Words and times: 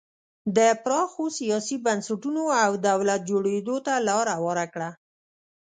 د 0.57 0.59
پراخو 0.83 1.25
سیاسي 1.39 1.77
بنسټونو 1.85 2.43
او 2.63 2.71
دولت 2.87 3.21
جوړېدو 3.29 3.75
ته 3.85 3.93
لار 4.07 4.25
هواره 4.37 4.65
کړه. 4.73 4.89